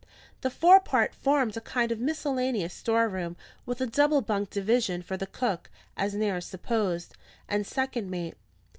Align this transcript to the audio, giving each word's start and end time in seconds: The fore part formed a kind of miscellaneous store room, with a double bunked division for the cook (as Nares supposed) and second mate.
The 0.41 0.49
fore 0.49 0.79
part 0.79 1.13
formed 1.13 1.55
a 1.55 1.61
kind 1.61 1.91
of 1.91 1.99
miscellaneous 1.99 2.73
store 2.73 3.07
room, 3.07 3.37
with 3.67 3.81
a 3.81 3.85
double 3.85 4.21
bunked 4.21 4.51
division 4.51 5.03
for 5.03 5.15
the 5.15 5.27
cook 5.27 5.69
(as 5.95 6.15
Nares 6.15 6.47
supposed) 6.47 7.13
and 7.47 7.67
second 7.67 8.09
mate. 8.09 8.33